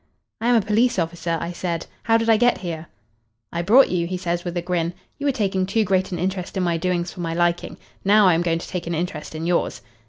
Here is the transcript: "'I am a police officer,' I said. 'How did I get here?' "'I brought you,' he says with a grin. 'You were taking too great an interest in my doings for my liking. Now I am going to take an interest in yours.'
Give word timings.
"'I 0.41 0.47
am 0.47 0.55
a 0.55 0.61
police 0.65 0.97
officer,' 0.97 1.37
I 1.39 1.51
said. 1.51 1.85
'How 2.01 2.17
did 2.17 2.27
I 2.27 2.35
get 2.35 2.57
here?' 2.65 2.87
"'I 3.53 3.61
brought 3.61 3.89
you,' 3.89 4.07
he 4.07 4.17
says 4.17 4.43
with 4.43 4.57
a 4.57 4.61
grin. 4.63 4.95
'You 5.19 5.27
were 5.27 5.31
taking 5.31 5.67
too 5.67 5.83
great 5.83 6.11
an 6.11 6.17
interest 6.17 6.57
in 6.57 6.63
my 6.63 6.75
doings 6.77 7.13
for 7.13 7.19
my 7.19 7.35
liking. 7.35 7.77
Now 8.03 8.25
I 8.25 8.33
am 8.33 8.41
going 8.41 8.57
to 8.57 8.67
take 8.67 8.87
an 8.87 8.95
interest 8.95 9.35
in 9.35 9.45
yours.' 9.45 9.83